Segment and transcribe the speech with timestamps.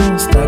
[0.00, 0.39] just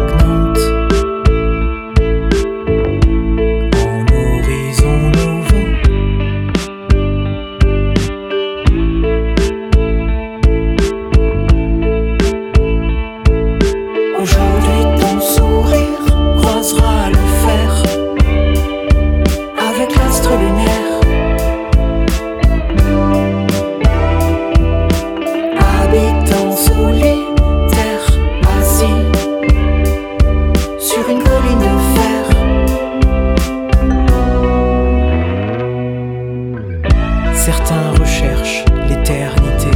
[37.45, 39.67] Certains recherchent l'éternité.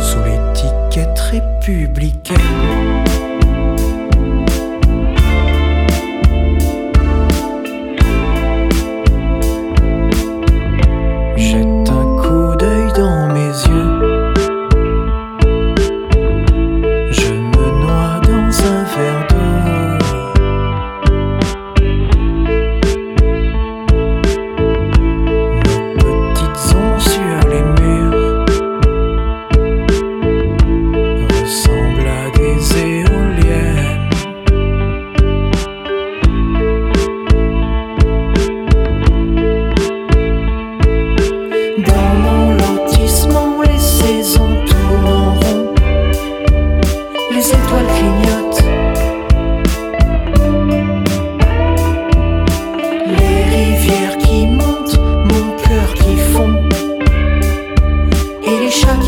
[0.00, 2.36] Sous l'étiquette républicaine.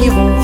[0.04, 0.39] его.